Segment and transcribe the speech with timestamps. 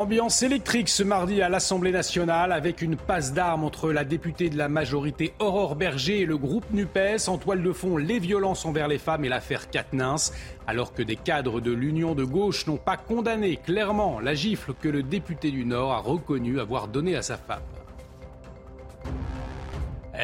[0.00, 4.56] Ambiance électrique ce mardi à l'Assemblée nationale avec une passe d'armes entre la députée de
[4.56, 7.28] la majorité Aurore Berger et le groupe NUPES.
[7.28, 10.32] En toile de fond, les violences envers les femmes et l'affaire Katnins.
[10.66, 14.88] Alors que des cadres de l'Union de gauche n'ont pas condamné clairement la gifle que
[14.88, 17.60] le député du Nord a reconnu avoir donnée à sa femme.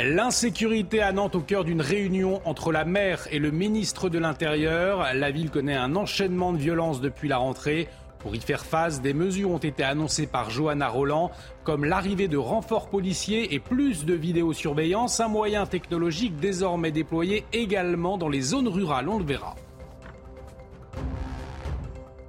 [0.05, 5.07] L'insécurité à Nantes au cœur d'une réunion entre la maire et le ministre de l'Intérieur.
[5.13, 7.89] La ville connaît un enchaînement de violences depuis la rentrée.
[8.27, 11.31] Pour y faire face, des mesures ont été annoncées par Johanna Roland,
[11.63, 18.19] comme l'arrivée de renforts policiers et plus de vidéosurveillance, un moyen technologique désormais déployé également
[18.19, 19.55] dans les zones rurales, on le verra.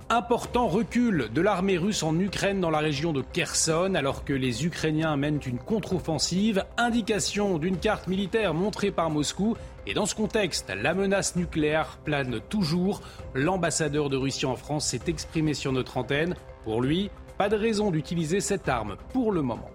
[0.10, 4.66] Important recul de l'armée russe en Ukraine dans la région de Kherson alors que les
[4.66, 6.64] Ukrainiens mènent une contre-offensive.
[6.78, 9.58] Indication d'une carte militaire montrée par Moscou.
[9.86, 13.02] Et dans ce contexte, la menace nucléaire plane toujours.
[13.34, 16.36] L'ambassadeur de Russie en France s'est exprimé sur notre antenne.
[16.64, 19.70] Pour lui, pas de raison d'utiliser cette arme pour le moment.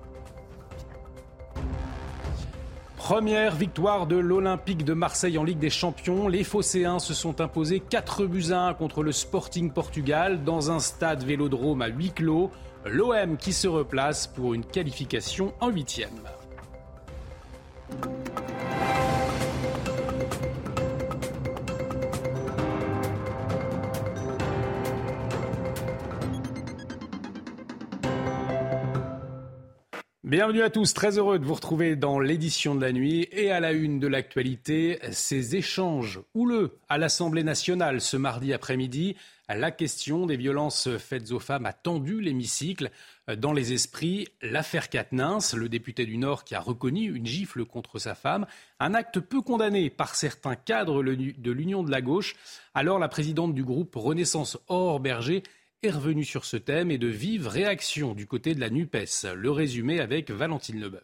[3.05, 6.29] Première victoire de l'Olympique de Marseille en Ligue des Champions.
[6.29, 10.79] Les Phocéens se sont imposés 4 buts à 1 contre le Sporting Portugal dans un
[10.79, 12.53] stade vélodrome à huis clos.
[12.87, 16.11] L'OM qui se replace pour une qualification en huitième.
[30.33, 33.61] Bienvenue à tous, très heureux de vous retrouver dans l'édition de la nuit et à
[33.61, 39.15] la une de l'actualité, ces échanges houleux à l'Assemblée nationale ce mardi après-midi.
[39.51, 42.91] La question des violences faites aux femmes a tendu l'hémicycle.
[43.37, 47.99] Dans les esprits, l'affaire Katnins, le député du Nord qui a reconnu une gifle contre
[47.99, 48.47] sa femme,
[48.81, 52.37] un acte peu condamné par certains cadres de l'Union de la gauche.
[52.73, 55.43] Alors la présidente du groupe Renaissance Or Berger
[55.85, 59.27] est revenu sur ce thème et de vives réactions du côté de la NUPES.
[59.35, 61.03] Le résumé avec Valentine Leboeuf.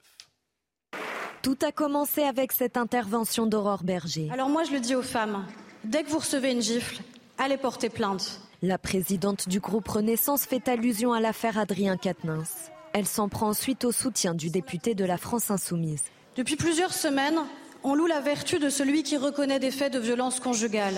[1.43, 4.29] Tout a commencé avec cette intervention d'Aurore Berger.
[4.33, 5.45] Alors moi je le dis aux femmes,
[5.83, 7.03] dès que vous recevez une gifle,
[7.39, 8.41] allez porter plainte.
[8.63, 12.71] La présidente du groupe Renaissance fait allusion à l'affaire Adrien Quatennens.
[12.93, 16.05] Elle s'en prend ensuite au soutien du député de la France insoumise.
[16.37, 17.41] Depuis plusieurs semaines,
[17.83, 20.95] on loue la vertu de celui qui reconnaît des faits de violence conjugale.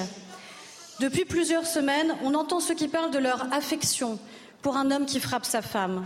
[1.01, 4.19] Depuis plusieurs semaines, on entend ceux qui parlent de leur affection
[4.61, 6.05] pour un homme qui frappe sa femme.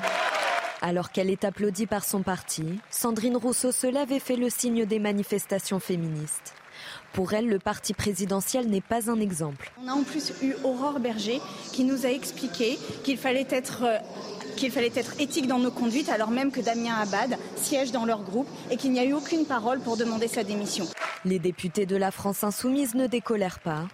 [0.83, 4.87] Alors qu'elle est applaudie par son parti, Sandrine Rousseau se lève et fait le signe
[4.87, 6.55] des manifestations féministes.
[7.13, 9.73] Pour elle, le parti présidentiel n'est pas un exemple.
[9.83, 11.41] On a en plus eu Aurore Berger
[11.73, 13.99] qui nous a expliqué qu'il fallait être euh,
[14.57, 18.23] qu'il fallait être éthique dans nos conduites, alors même que Damien Abad siège dans leur
[18.23, 20.87] groupe et qu'il n'y a eu aucune parole pour demander sa démission.
[21.25, 23.89] Les députés de la France insoumise ne décolèrent pas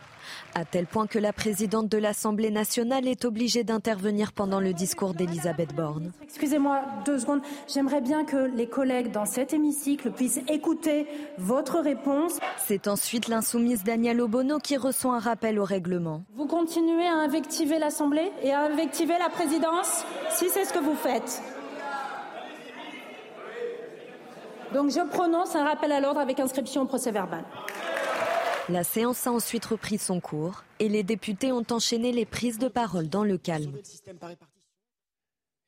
[0.54, 5.14] à tel point que la présidente de l'Assemblée nationale est obligée d'intervenir pendant le discours
[5.14, 6.12] d'Elisabeth Borne.
[6.22, 11.06] Excusez-moi deux secondes, j'aimerais bien que les collègues dans cet hémicycle puissent écouter
[11.38, 12.38] votre réponse.
[12.58, 16.22] C'est ensuite l'insoumise Danielle Obono qui reçoit un rappel au règlement.
[16.34, 20.94] Vous continuez à invectiver l'Assemblée et à invectiver la présidence si c'est ce que vous
[20.94, 21.42] faites.
[24.72, 27.44] Donc je prononce un rappel à l'ordre avec inscription au procès verbal.
[28.70, 32.68] La séance a ensuite repris son cours et les députés ont enchaîné les prises de
[32.68, 33.72] parole dans le calme.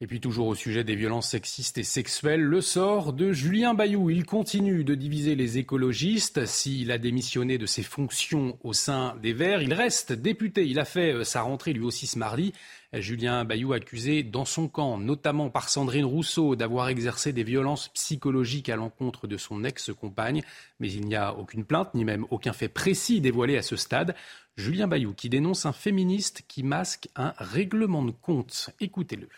[0.02, 4.10] Et puis toujours au sujet des violences sexistes et sexuelles, le sort de Julien Bayou.
[4.10, 6.44] Il continue de diviser les écologistes.
[6.44, 10.66] S'il a démissionné de ses fonctions au sein des Verts, il reste député.
[10.66, 12.52] Il a fait euh, sa rentrée lui aussi ce mardi.
[12.92, 18.70] Julien Bayou accusé dans son camp, notamment par Sandrine Rousseau, d'avoir exercé des violences psychologiques
[18.70, 20.42] à l'encontre de son ex-compagne.
[20.80, 24.16] Mais il n'y a aucune plainte, ni même aucun fait précis dévoilé à ce stade.
[24.56, 28.70] Julien Bayou qui dénonce un féministe qui masque un règlement de compte.
[28.80, 29.28] Écoutez-le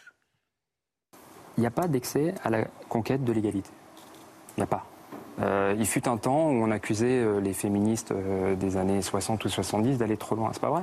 [1.56, 3.70] il n'y a pas d'excès à la conquête de l'égalité.
[4.56, 4.84] Il n'y a pas.
[5.40, 9.44] Euh, il fut un temps où on accusait euh, les féministes euh, des années 60
[9.44, 10.50] ou 70 d'aller trop loin.
[10.52, 10.82] C'est pas vrai.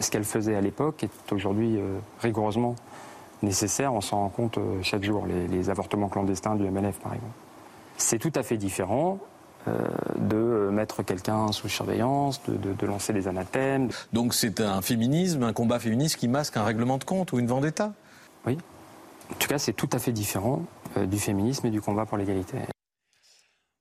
[0.00, 1.78] ce qu'elles faisaient à l'époque est aujourd'hui
[2.20, 2.76] rigoureusement
[3.42, 3.94] nécessaire.
[3.94, 5.26] On s'en rend compte chaque jour.
[5.26, 7.32] Les, les, avortements clandestins du MLF, par exemple.
[7.96, 9.18] C'est tout à fait différent
[10.16, 13.90] de mettre quelqu'un sous surveillance, de, lancer des anathèmes.
[14.12, 17.46] Donc c'est un féminisme, un combat féministe qui masque un règlement de compte ou une
[17.46, 17.92] vendetta?
[18.46, 18.56] Oui.
[19.30, 20.64] En tout cas, c'est tout à fait différent
[20.96, 22.58] du féminisme et du combat pour l'égalité.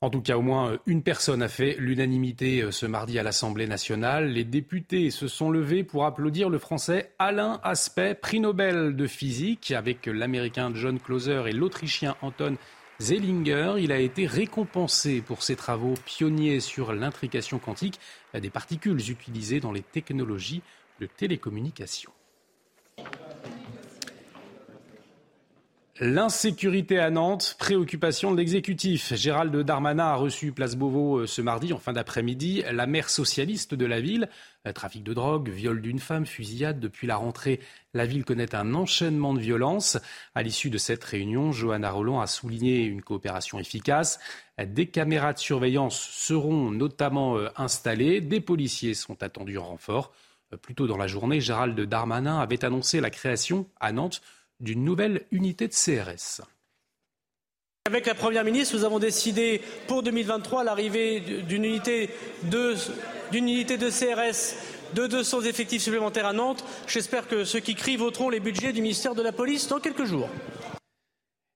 [0.02, 3.68] En tout cas, au moins une personne a fait l'unanimité euh, ce mardi à l'Assemblée
[3.68, 4.30] nationale.
[4.30, 9.72] Les députés se sont levés pour applaudir le Français Alain Aspect, prix Nobel de physique,
[9.72, 12.56] avec l'Américain John Clauser et l'Autrichien Anton
[13.02, 13.74] Zellinger.
[13.80, 18.00] Il a été récompensé pour ses travaux pionniers sur l'intrication quantique
[18.34, 20.62] des particules utilisées dans les technologies
[21.02, 22.12] de télécommunication.
[26.02, 29.14] L'insécurité à Nantes, préoccupation de l'exécutif.
[29.16, 33.76] Gérald Darmanin a reçu Place Beauvau euh, ce mardi, en fin d'après-midi, la maire socialiste
[33.76, 34.30] de la ville.
[34.66, 36.80] Euh, trafic de drogue, viol d'une femme, fusillade.
[36.80, 37.60] Depuis la rentrée,
[37.94, 39.98] la ville connaît un enchaînement de violences.
[40.36, 44.22] À l'issue de cette réunion, Johanna Roland a souligné une coopération efficace.
[44.58, 48.22] Des caméras de surveillance seront notamment euh, installées.
[48.22, 50.14] Des policiers sont attendus en renfort.
[50.62, 54.22] Plus tôt dans la journée, Gérald Darmanin avait annoncé la création à Nantes
[54.60, 56.42] d'une nouvelle unité de CRS.
[57.86, 62.10] Avec la Première ministre, nous avons décidé pour 2023 l'arrivée d'une unité,
[62.44, 62.76] de,
[63.34, 64.56] unité de CRS
[64.94, 66.64] de 200 effectifs supplémentaires à Nantes.
[66.88, 70.06] J'espère que ceux qui crient voteront les budgets du ministère de la Police dans quelques
[70.06, 70.30] jours.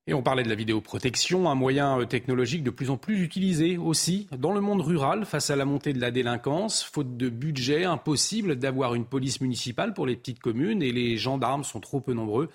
[0.05, 3.77] Et on parlait de la vidéoprotection, un moyen euh, technologique de plus en plus utilisé
[3.77, 6.83] aussi dans le monde rural face à la montée de la délinquance.
[6.83, 11.63] Faute de budget, impossible d'avoir une police municipale pour les petites communes et les gendarmes
[11.63, 12.49] sont trop peu nombreux.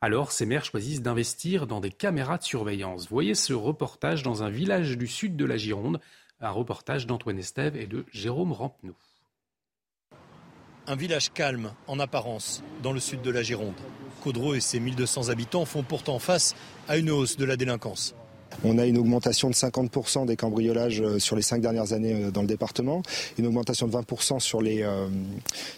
[0.00, 3.08] Alors, ces maires choisissent d'investir dans des caméras de surveillance.
[3.08, 6.00] Voyez ce reportage dans un village du sud de la Gironde,
[6.40, 8.94] un reportage d'Antoine Estève et de Jérôme Rampenou.
[10.86, 13.74] Un village calme en apparence dans le sud de la Gironde.
[14.22, 16.54] Caudreau et ses 1200 habitants font pourtant face
[16.88, 18.14] à une hausse de la délinquance.
[18.62, 22.30] On a une augmentation de 50% des cambriolages euh, sur les cinq dernières années euh,
[22.30, 23.02] dans le département,
[23.38, 25.08] une augmentation de 20% sur les, euh,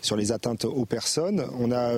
[0.02, 1.44] sur les atteintes aux personnes.
[1.58, 1.92] On a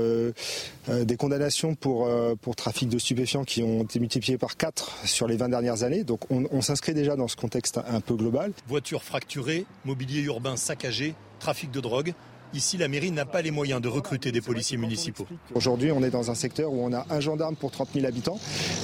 [0.89, 2.09] des condamnations pour,
[2.57, 6.05] trafic de stupéfiants qui ont été multipliées par 4 sur les 20 dernières années.
[6.05, 8.53] Donc on, on s'inscrit déjà dans ce contexte un peu global.
[8.67, 12.15] Voitures fracturées, mobilier urbain saccagé, trafic de drogue.
[12.55, 15.27] Ici, la mairie n'a pas les moyens de recruter des policiers municipaux.
[15.55, 18.41] Aujourd'hui, on est dans un secteur où on a un gendarme pour 30 000 habitants.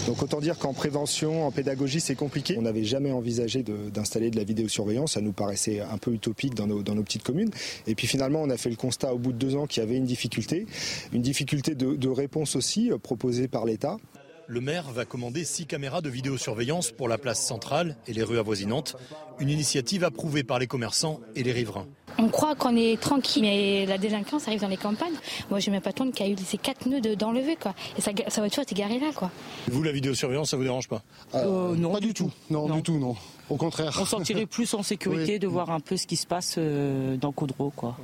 [0.06, 2.56] Donc autant dire qu'en prévention, en pédagogie, c'est compliqué.
[2.58, 5.12] On n'avait jamais envisagé d'installer de, la vidéosurveillance.
[5.12, 7.50] Ça nous paraissait un peu utopique dans nos, petites communes.
[7.87, 9.87] Et puis finalement, on a fait le constat au bout de deux ans qu'il y
[9.87, 10.66] avait une difficulté.
[11.12, 13.96] Une difficulté de, de réponse aussi euh, proposée par l'État
[14.46, 18.38] le maire va commander six caméras de vidéosurveillance pour la place centrale et les rues
[18.38, 18.96] avoisinantes,
[19.38, 21.87] une initiative approuvée par les commerçants et les riverains.
[22.19, 25.14] On croit qu'on est tranquille, mais la délinquance arrive dans les campagnes.
[25.50, 27.75] Moi, j'ai ma patronne qui a eu ces quatre nœuds d'enlever, quoi.
[27.99, 29.31] Et sa, voiture était garée là, quoi.
[29.69, 31.02] Vous, la vidéosurveillance, ça vous dérange pas?
[31.34, 32.31] Euh, Non, pas du tout.
[32.50, 33.16] Non, du tout, non.
[33.50, 33.96] Au contraire.
[34.00, 37.32] On sentirait plus en sécurité de voir un peu ce qui se passe euh, dans
[37.32, 37.96] Caudreau, quoi.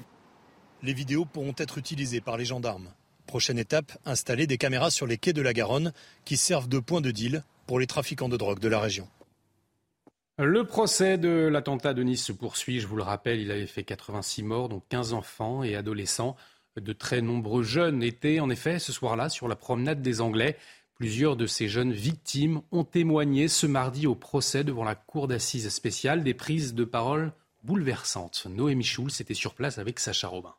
[0.82, 2.88] Les vidéos pourront être utilisées par les gendarmes.
[3.26, 5.92] Prochaine étape, installer des caméras sur les quais de la Garonne
[6.24, 9.06] qui servent de point de deal pour les trafiquants de drogue de la région.
[10.42, 12.80] Le procès de l'attentat de Nice se poursuit.
[12.80, 16.34] Je vous le rappelle, il avait fait 86 morts, dont 15 enfants et adolescents.
[16.80, 20.56] De très nombreux jeunes étaient en effet ce soir-là sur la promenade des Anglais.
[20.94, 25.68] Plusieurs de ces jeunes victimes ont témoigné ce mardi au procès devant la cour d'assises
[25.68, 28.46] spéciale des prises de parole bouleversantes.
[28.48, 30.54] Noémie Schulz était sur place avec Sacha Robin.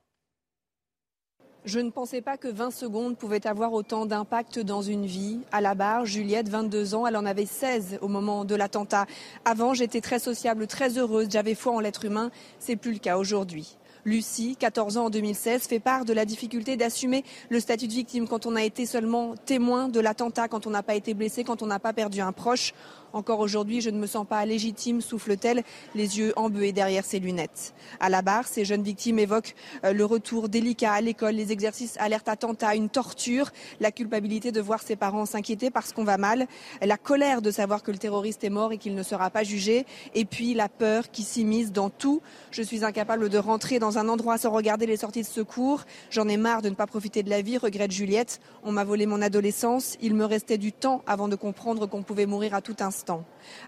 [1.63, 5.41] Je ne pensais pas que 20 secondes pouvaient avoir autant d'impact dans une vie.
[5.51, 9.05] À la barre, Juliette, 22 ans, elle en avait 16 au moment de l'attentat.
[9.45, 12.31] Avant, j'étais très sociable, très heureuse, j'avais foi en l'être humain.
[12.57, 13.77] C'est plus le cas aujourd'hui.
[14.05, 18.27] Lucie, 14 ans en 2016, fait part de la difficulté d'assumer le statut de victime
[18.27, 21.61] quand on a été seulement témoin de l'attentat, quand on n'a pas été blessé, quand
[21.61, 22.73] on n'a pas perdu un proche.
[23.13, 25.63] Encore aujourd'hui, je ne me sens pas légitime, souffle-t-elle,
[25.95, 27.73] les yeux embués derrière ses lunettes.
[27.99, 31.97] À la barre, ces jeunes victimes évoquent euh, le retour délicat à l'école, les exercices
[31.99, 33.51] alerte attentat, une torture,
[33.81, 36.47] la culpabilité de voir ses parents s'inquiéter parce qu'on va mal,
[36.81, 39.85] la colère de savoir que le terroriste est mort et qu'il ne sera pas jugé,
[40.15, 42.21] et puis la peur qui s'immisce dans tout.
[42.51, 45.83] Je suis incapable de rentrer dans un endroit sans regarder les sorties de secours.
[46.09, 48.39] J'en ai marre de ne pas profiter de la vie, regrette Juliette.
[48.63, 49.97] On m'a volé mon adolescence.
[50.01, 53.00] Il me restait du temps avant de comprendre qu'on pouvait mourir à tout instant.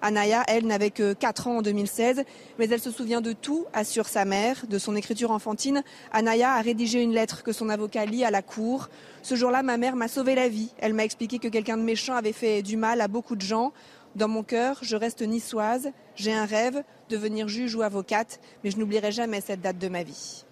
[0.01, 2.23] Anaya, elle, n'avait que 4 ans en 2016,
[2.59, 5.83] mais elle se souvient de tout, assure sa mère, de son écriture enfantine.
[6.11, 8.89] Anaya a rédigé une lettre que son avocat lit à la cour.
[9.21, 10.73] Ce jour-là, ma mère m'a sauvé la vie.
[10.79, 13.73] Elle m'a expliqué que quelqu'un de méchant avait fait du mal à beaucoup de gens.
[14.15, 15.91] Dans mon cœur, je reste niçoise.
[16.15, 20.03] J'ai un rêve, devenir juge ou avocate, mais je n'oublierai jamais cette date de ma
[20.03, 20.45] vie.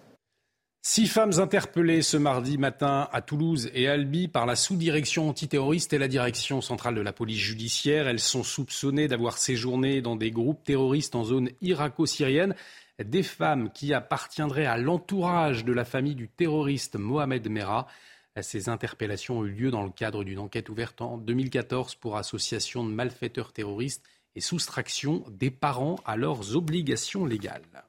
[0.83, 5.99] Six femmes interpellées ce mardi matin à Toulouse et Albi par la sous-direction antiterroriste et
[5.99, 8.07] la direction centrale de la police judiciaire.
[8.07, 12.55] Elles sont soupçonnées d'avoir séjourné dans des groupes terroristes en zone irako-syrienne.
[12.97, 17.85] Des femmes qui appartiendraient à l'entourage de la famille du terroriste Mohamed Merah.
[18.41, 22.83] Ces interpellations ont eu lieu dans le cadre d'une enquête ouverte en 2014 pour association
[22.83, 24.03] de malfaiteurs terroristes
[24.35, 27.83] et soustraction des parents à leurs obligations légales.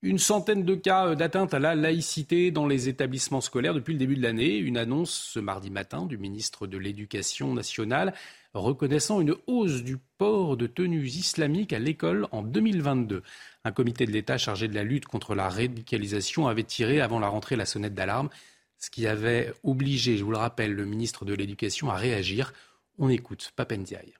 [0.00, 4.14] Une centaine de cas d'atteinte à la laïcité dans les établissements scolaires depuis le début
[4.14, 4.56] de l'année.
[4.56, 8.14] Une annonce ce mardi matin du ministre de l'Éducation nationale
[8.54, 13.24] reconnaissant une hausse du port de tenues islamiques à l'école en 2022.
[13.64, 17.28] Un comité de l'État chargé de la lutte contre la radicalisation avait tiré avant la
[17.28, 18.30] rentrée la sonnette d'alarme,
[18.78, 22.52] ce qui avait obligé, je vous le rappelle, le ministre de l'Éducation à réagir.
[22.98, 24.14] On écoute Papendiaï.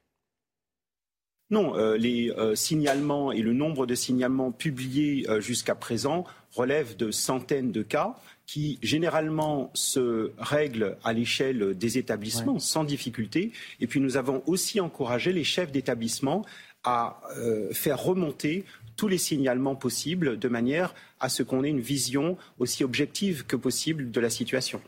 [1.51, 6.97] Non, euh, les euh, signalements et le nombre de signalements publiés euh, jusqu'à présent relèvent
[6.97, 13.53] de centaines de cas qui généralement se règlent à l'échelle des établissements sans difficulté.
[13.81, 16.45] Et puis nous avons aussi encouragé les chefs d'établissement
[16.83, 17.21] à
[17.73, 18.65] faire remonter
[18.97, 23.57] tous les signalements possibles de manière à ce qu'on ait une vision aussi objective que
[23.57, 24.81] possible de la situation.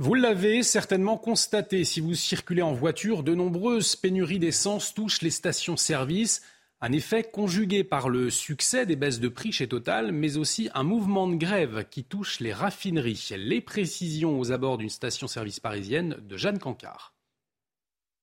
[0.00, 5.30] Vous l'avez certainement constaté si vous circulez en voiture, de nombreuses pénuries d'essence touchent les
[5.30, 6.40] stations-service.
[6.80, 10.84] Un effet conjugué par le succès des baisses de prix chez Total, mais aussi un
[10.84, 13.30] mouvement de grève qui touche les raffineries.
[13.36, 17.17] Les précisions aux abords d'une station-service parisienne de Jeanne Cancard.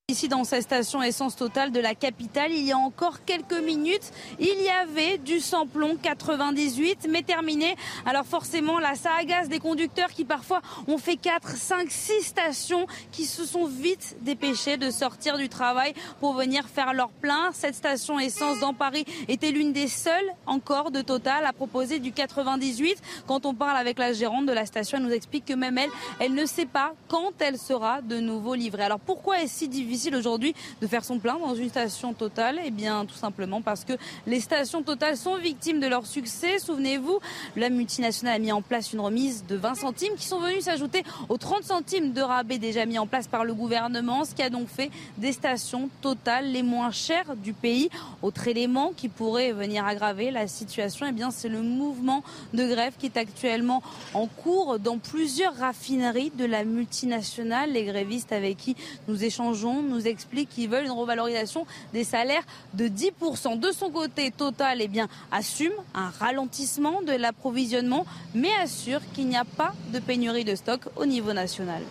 [0.08, 4.12] Ici, dans cette station essence totale de la capitale, il y a encore quelques minutes,
[4.38, 7.74] il y avait du samplon 98, mais terminé.
[8.04, 12.86] Alors forcément, là, ça agace des conducteurs qui parfois ont fait 4, 5, 6 stations,
[13.10, 17.50] qui se sont vite dépêchés de sortir du travail pour venir faire leur plein.
[17.52, 22.12] Cette station essence dans Paris était l'une des seules encore de Total à proposer du
[22.12, 23.02] 98.
[23.26, 25.90] Quand on parle avec la gérante de la station, elle nous explique que même elle,
[26.20, 28.84] elle ne sait pas quand elle sera de nouveau livrée.
[28.84, 32.60] Alors pourquoi est-ce si difficile difficile aujourd'hui de faire son plein dans une station totale
[32.66, 33.94] Eh bien, tout simplement parce que
[34.26, 36.58] les stations totales sont victimes de leur succès.
[36.58, 37.18] Souvenez-vous,
[37.56, 41.02] la multinationale a mis en place une remise de 20 centimes qui sont venus s'ajouter
[41.30, 44.50] aux 30 centimes de rabais déjà mis en place par le gouvernement, ce qui a
[44.50, 47.88] donc fait des stations totales les moins chères du pays.
[48.20, 52.22] Autre élément qui pourrait venir aggraver la situation, eh bien, c'est le mouvement
[52.52, 57.72] de grève qui est actuellement en cours dans plusieurs raffineries de la multinationale.
[57.72, 58.76] Les grévistes avec qui
[59.08, 63.58] nous échangeons nous explique qu'ils veulent une revalorisation des salaires de 10%.
[63.58, 69.36] De son côté, Total eh bien, assume un ralentissement de l'approvisionnement, mais assure qu'il n'y
[69.36, 71.82] a pas de pénurie de stock au niveau national.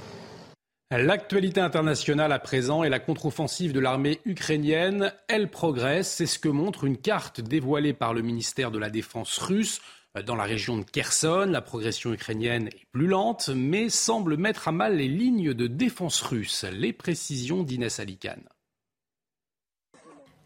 [0.92, 5.12] L'actualité internationale à présent est la contre-offensive de l'armée ukrainienne.
[5.28, 9.40] Elle progresse, c'est ce que montre une carte dévoilée par le ministère de la Défense
[9.40, 9.82] russe.
[10.24, 14.72] Dans la région de Kherson, la progression ukrainienne est plus lente, mais semble mettre à
[14.72, 16.64] mal les lignes de défense russes.
[16.72, 18.38] Les précisions d'Inès Alikan.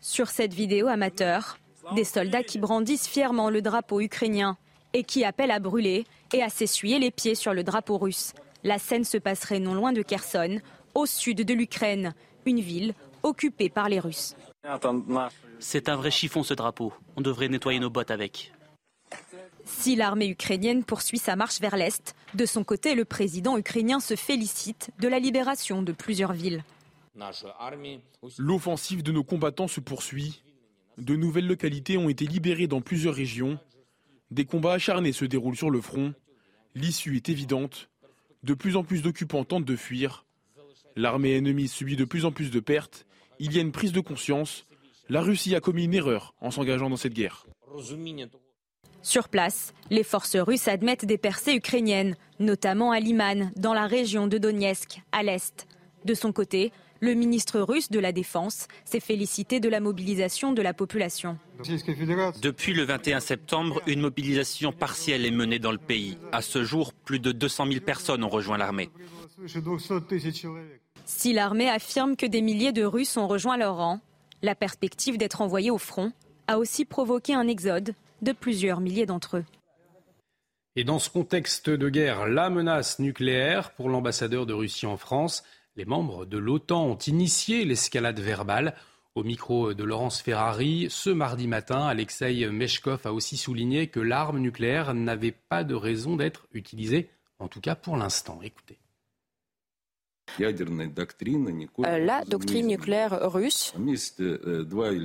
[0.02, 1.60] Sur cette vidéo amateur,
[1.94, 4.58] des soldats qui brandissent fièrement le drapeau ukrainien
[4.94, 8.34] et qui appellent à brûler et à s'essuyer les pieds sur le drapeau russe.
[8.64, 10.60] La scène se passerait non loin de Kherson,
[10.96, 14.36] au sud de l'Ukraine, une ville occupée par les Russes.
[15.60, 16.92] C'est un vrai chiffon ce drapeau.
[17.16, 18.52] On devrait nettoyer nos bottes avec.
[19.66, 24.16] Si l'armée ukrainienne poursuit sa marche vers l'Est, de son côté, le président ukrainien se
[24.16, 26.64] félicite de la libération de plusieurs villes.
[28.38, 30.44] L'offensive de nos combattants se poursuit.
[30.98, 33.60] De nouvelles localités ont été libérées dans plusieurs régions.
[34.32, 36.14] Des combats acharnés se déroulent sur le front.
[36.76, 37.90] L'issue est évidente.
[38.44, 40.26] De plus en plus d'occupants tentent de fuir.
[40.96, 43.06] L'armée ennemie subit de plus en plus de pertes.
[43.40, 44.66] Il y a une prise de conscience.
[45.08, 47.46] La Russie a commis une erreur en s'engageant dans cette guerre.
[49.02, 54.28] Sur place, les forces russes admettent des percées ukrainiennes, notamment à Liman, dans la région
[54.28, 55.68] de Donetsk, à l'est.
[56.06, 60.62] De son côté, le ministre russe de la Défense s'est félicité de la mobilisation de
[60.62, 61.38] la population.
[62.42, 66.18] Depuis le 21 septembre, une mobilisation partielle est menée dans le pays.
[66.34, 68.90] À ce jour, plus de 200 000 personnes ont rejoint l'armée.
[71.06, 74.02] Si l'armée affirme que des milliers de Russes ont rejoint leur rang,
[74.42, 76.12] la perspective d'être envoyés au front
[76.48, 79.46] a aussi provoqué un exode de plusieurs milliers d'entre eux.
[80.76, 85.44] Et dans ce contexte de guerre, la menace nucléaire pour l'ambassadeur de Russie en France,
[85.76, 88.76] les membres de l'OTAN ont initié l'escalade verbale.
[89.16, 94.40] Au micro de Laurence Ferrari, ce mardi matin, Alexei Meshkov a aussi souligné que l'arme
[94.40, 97.10] nucléaire n'avait pas de raison d'être utilisée,
[97.40, 98.40] en tout cas pour l'instant.
[98.42, 98.79] Écoutez.
[100.42, 103.74] Euh, la doctrine nucléaire russe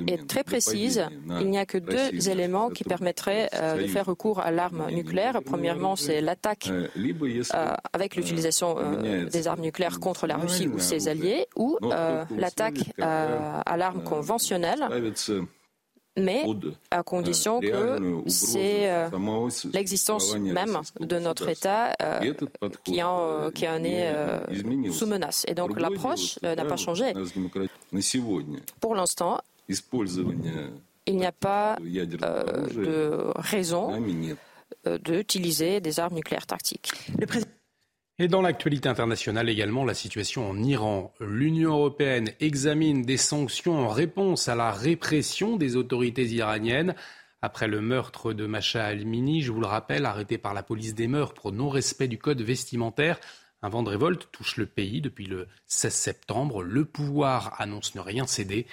[0.07, 1.07] est très précise.
[1.41, 5.41] Il n'y a que deux éléments qui permettraient euh, de faire recours à l'arme nucléaire.
[5.45, 6.71] Premièrement, c'est l'attaque
[7.93, 8.77] avec l'utilisation
[9.31, 11.79] des armes nucléaires contre la Russie ou ses alliés, ou
[12.37, 14.89] l'attaque à l'arme conventionnelle
[16.17, 16.45] mais
[16.91, 19.09] à condition que c'est euh,
[19.73, 22.35] l'existence même de notre État euh,
[22.85, 25.45] qui, en, qui en est euh, sous menace.
[25.49, 27.13] Et donc l'approche n'a pas changé.
[28.81, 34.03] Pour l'instant, il n'y a pas de raison
[35.05, 36.93] d'utiliser des armes nucléaires tactiques.
[38.21, 41.13] Et dans l'actualité internationale également, la situation en Iran.
[41.19, 46.95] L'Union européenne examine des sanctions en réponse à la répression des autorités iraniennes.
[47.43, 51.09] Après le meurtre de Macha Almini, je vous le rappelle, arrêté par la police des
[51.09, 53.19] mœurs pour non-respect du code vestimentaire,
[53.63, 56.63] un vent de révolte touche le pays depuis le 16 septembre.
[56.63, 58.67] Le pouvoir annonce ne rien céder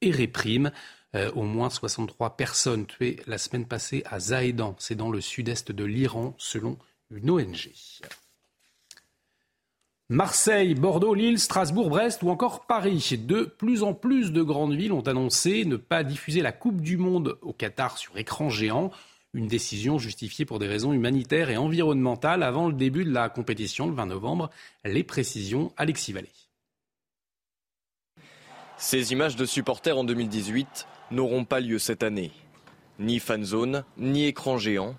[0.00, 0.72] et réprime.
[1.14, 5.70] Euh, au moins 63 personnes tuées la semaine passée à Zahedan, c'est dans le sud-est
[5.70, 6.78] de l'Iran, selon
[7.10, 7.72] une ONG.
[10.08, 13.18] Marseille, Bordeaux, Lille, Strasbourg, Brest ou encore Paris.
[13.18, 16.96] De plus en plus de grandes villes ont annoncé ne pas diffuser la Coupe du
[16.96, 18.92] Monde au Qatar sur écran géant.
[19.34, 23.88] Une décision justifiée pour des raisons humanitaires et environnementales avant le début de la compétition
[23.88, 24.50] le 20 novembre.
[24.84, 26.30] Les précisions, Alexis Vallée.
[28.78, 32.30] Ces images de supporters en 2018 n'auront pas lieu cette année.
[33.00, 34.94] Ni fan zone, ni écran géant,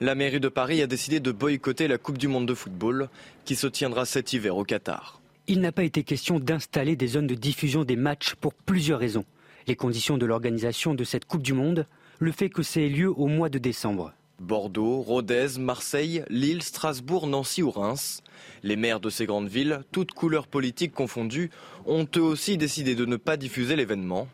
[0.00, 3.08] la mairie de Paris a décidé de boycotter la Coupe du Monde de football
[3.44, 5.20] qui se tiendra cet hiver au Qatar.
[5.48, 9.24] Il n'a pas été question d'installer des zones de diffusion des matchs pour plusieurs raisons.
[9.66, 11.86] Les conditions de l'organisation de cette Coupe du Monde,
[12.18, 14.12] le fait que c'est lieu au mois de décembre.
[14.42, 18.22] Bordeaux, Rodez, Marseille, Lille, Strasbourg, Nancy ou Reims.
[18.62, 21.50] Les maires de ces grandes villes, toutes couleurs politiques confondues,
[21.86, 24.28] ont eux aussi décidé de ne pas diffuser l'événement.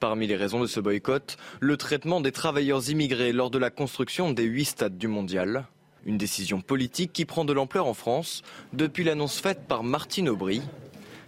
[0.00, 4.32] Parmi les raisons de ce boycott, le traitement des travailleurs immigrés lors de la construction
[4.32, 5.66] des huit stades du mondial.
[6.04, 10.60] Une décision politique qui prend de l'ampleur en France depuis l'annonce faite par Martine Aubry.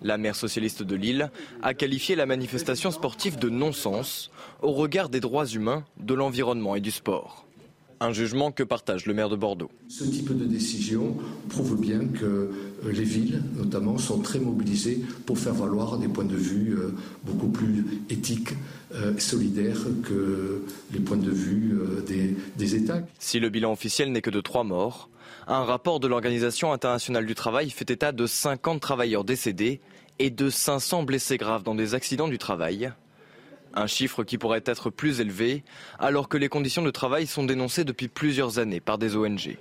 [0.02, 1.30] La maire socialiste de Lille
[1.62, 4.30] a qualifié la manifestation sportive de non-sens
[4.60, 7.45] au regard des droits humains, de l'environnement et du sport.
[8.00, 9.70] Un jugement que partage le maire de Bordeaux.
[9.88, 11.16] Ce type de décision
[11.48, 16.24] prouve bien que euh, les villes, notamment, sont très mobilisées pour faire valoir des points
[16.24, 18.52] de vue euh, beaucoup plus éthiques,
[18.94, 23.02] euh, solidaires que les points de vue des, des États.
[23.18, 25.08] Si le bilan officiel n'est que de trois morts,
[25.46, 29.80] un rapport de l'Organisation internationale du travail fait état de 50 travailleurs décédés
[30.18, 32.92] et de 500 blessés graves dans des accidents du travail.
[33.76, 35.62] Un chiffre qui pourrait être plus élevé
[35.98, 39.58] alors que les conditions de travail sont dénoncées depuis plusieurs années par des ONG.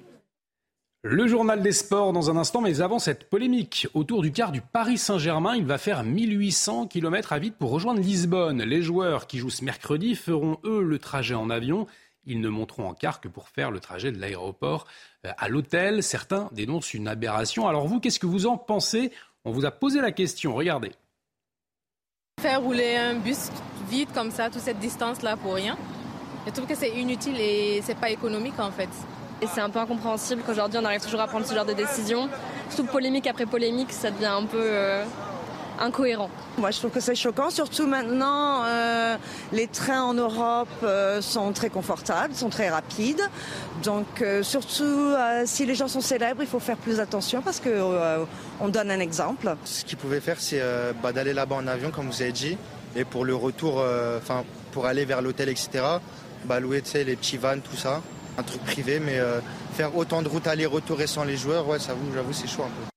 [1.03, 4.61] Le journal des sports dans un instant, mais avant cette polémique autour du quart du
[4.61, 8.63] Paris Saint-Germain, il va faire 1800 km à vide pour rejoindre Lisbonne.
[8.63, 11.85] Les joueurs qui jouent ce mercredi feront eux le trajet en avion.
[12.25, 14.87] Ils ne monteront en quart que pour faire le trajet de l'aéroport
[15.27, 16.01] euh, à l'hôtel.
[16.01, 17.67] Certains dénoncent une aberration.
[17.67, 19.11] Alors vous, qu'est-ce que vous en pensez?
[19.43, 20.55] On vous a posé la question.
[20.55, 20.93] Regardez.
[22.41, 23.51] Faire rouler un bus
[23.89, 25.77] vide comme ça, toute cette distance-là pour rien,
[26.45, 28.89] je trouve que c'est inutile et c'est pas économique en fait.
[29.41, 32.29] Et c'est un peu incompréhensible qu'aujourd'hui on arrive toujours à prendre ce genre de décision.
[32.69, 35.03] Surtout polémique après polémique, ça devient un peu euh,
[35.79, 36.29] incohérent.
[36.57, 39.17] Moi, je trouve que c'est choquant, surtout maintenant, euh,
[39.51, 43.21] les trains en Europe euh, sont très confortables, sont très rapides.
[43.83, 45.13] Donc, euh, surtout
[45.45, 49.55] si les gens sont célèbres, il faut faire plus attention parce qu'on donne un exemple.
[49.65, 50.61] Ce qu'ils pouvaient faire, c'est
[51.01, 52.57] bah, d'aller là-bas en avion, comme vous avez dit,
[52.95, 53.83] et pour le retour,
[54.17, 55.83] enfin, pour aller vers l'hôtel, etc.,
[56.45, 58.01] bah, louer les petits vannes, tout ça.
[58.37, 59.19] Un truc privé, mais
[59.73, 62.95] faire autant de routes aller-retour et sans les joueurs, ouais, j'avoue, c'est chaud un peu.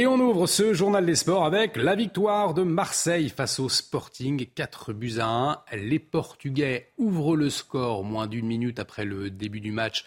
[0.00, 4.46] Et on ouvre ce journal des sports avec la victoire de Marseille face au Sporting,
[4.46, 5.62] 4 buts à 1.
[5.76, 10.06] Les Portugais ouvrent le score moins d'une minute après le début du match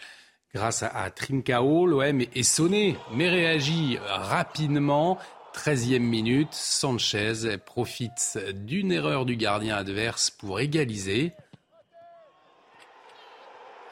[0.52, 1.86] grâce à, Trincao.
[1.86, 5.20] L'OM est sonné mais réagit rapidement.
[5.54, 11.34] 13e minute, Sanchez profite d'une erreur du gardien adverse pour égaliser.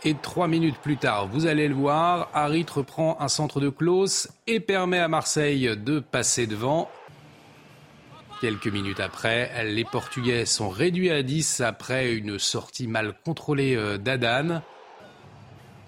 [0.03, 4.29] Et trois minutes plus tard, vous allez le voir, Harit reprend un centre de close
[4.47, 6.89] et permet à Marseille de passer devant.
[8.41, 13.99] Quelques minutes après, les Portugais sont réduits à 10 après une sortie mal contrôlée euh,
[13.99, 14.63] d'Adan.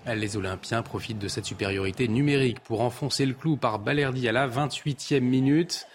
[0.06, 4.48] Les Olympiens profitent de cette supériorité numérique pour enfoncer le clou par Balerdi à la
[4.48, 5.88] 28e minute.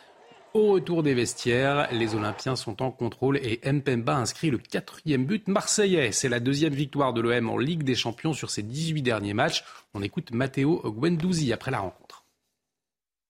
[0.54, 5.46] Au retour des vestiaires, les Olympiens sont en contrôle et Mpemba inscrit le quatrième but
[5.46, 6.10] marseillais.
[6.12, 9.62] C'est la deuxième victoire de l'OM en Ligue des Champions sur ses 18 derniers matchs.
[9.92, 12.17] On écoute Matteo Guendouzi après la rencontre.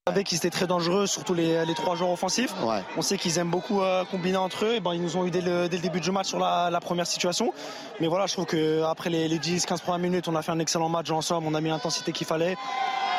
[0.08, 2.54] On savait qu'ils étaient très dangereux, surtout les, trois joueurs offensifs.
[2.96, 4.76] On sait qu'ils aiment beaucoup euh, combiner entre eux.
[4.76, 7.52] Et ben, ils nous ont eu dès le, début du match sur la, première situation.
[8.00, 10.88] Mais voilà, je trouve qu'après les, les 10-15 premières minutes, on a fait un excellent
[10.88, 11.46] match ensemble.
[11.46, 12.56] On a mis l'intensité qu'il fallait.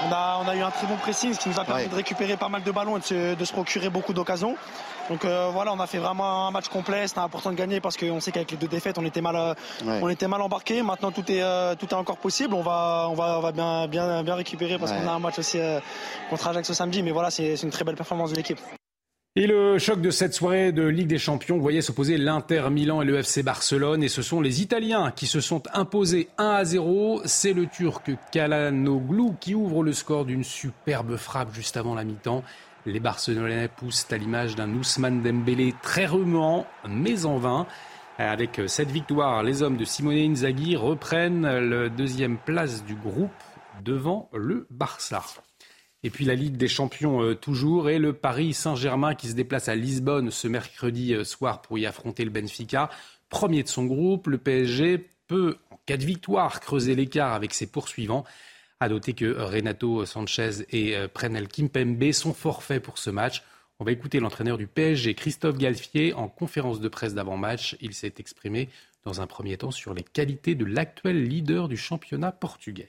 [0.02, 1.96] On a, on a eu un très bon pressing, ce qui nous a permis de
[1.96, 3.00] récupérer pas mal de ballons et
[3.36, 4.56] de se, procurer beaucoup d'occasions.
[5.10, 7.08] Donc euh, voilà, on a fait vraiment un match complet.
[7.08, 9.54] C'était important de gagner parce qu'on sait qu'avec les deux défaites, on était mal, euh,
[10.02, 10.82] on était mal embarqué.
[10.84, 12.54] Maintenant, tout est, euh, tout est encore possible.
[12.54, 15.40] On va, on va, on va bien, bien, bien récupérer parce qu'on a un match
[15.40, 15.60] aussi
[16.30, 17.04] contre Ajax ce samedi.
[17.04, 18.60] Mais voilà, c'est une très belle performance de l'équipe.
[19.36, 23.06] Et le choc de cette soirée de Ligue des Champions, voyez s'opposer l'Inter Milan et
[23.06, 24.02] le FC Barcelone.
[24.02, 27.22] Et ce sont les Italiens qui se sont imposés 1 à 0.
[27.26, 32.44] C'est le Turc Kalanoglu qui ouvre le score d'une superbe frappe juste avant la mi-temps.
[32.88, 37.68] Les Barcelonais poussent à l'image d'un Ousmane Dembélé très remuant, mais en vain.
[38.18, 43.30] Avec cette victoire, les hommes de Simone Inzaghi reprennent la deuxième place du groupe
[43.86, 45.22] devant le Barça.
[46.04, 49.68] Et puis la Ligue des Champions euh, toujours et le Paris Saint-Germain qui se déplace
[49.68, 52.90] à Lisbonne ce mercredi euh, soir pour y affronter le Benfica.
[53.28, 57.68] Premier de son groupe, le PSG peut, en cas de victoire, creuser l'écart avec ses
[57.68, 58.24] poursuivants.
[58.80, 63.44] À noter que Renato Sanchez et euh, Prenel Kimpembe sont forfaits pour ce match.
[63.80, 67.76] On va écouter l'entraîneur du PSG, Christophe Galfier, en conférence de presse d'avant-match.
[67.82, 68.70] Il s'est exprimé
[69.04, 72.88] dans un premier temps sur les qualités de l'actuel leader du championnat portugais.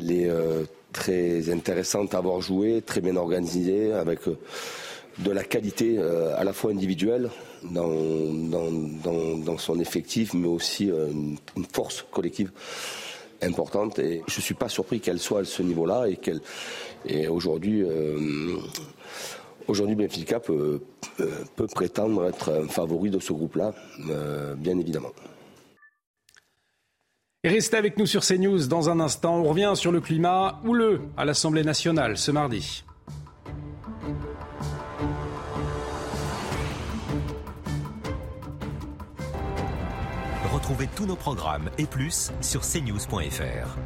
[0.00, 4.38] Elle est euh, très intéressante à avoir joué, très bien organisée, avec euh,
[5.18, 7.28] de la qualité euh, à la fois individuelle
[7.62, 7.88] dans,
[9.58, 11.36] son effectif, mais aussi une,
[11.72, 12.50] force collective
[13.42, 13.98] importante.
[13.98, 16.40] Et je ne suis pas surpris qu'elle soit à ce niveau-là et qu'elle
[17.06, 17.84] et aujourd'hui.
[19.68, 20.80] Aujourd'hui, Benfica peut,
[21.56, 23.74] peut, prétendre être un favori de ce groupe-là,
[24.56, 25.12] bien évidemment.
[27.42, 29.36] Restez avec nous sur CNews dans un instant.
[29.36, 32.84] On revient sur le climat houleux à l'Assemblée nationale ce mardi.
[40.52, 43.78] Retrouvez tous nos programmes et plus sur cnews.fr.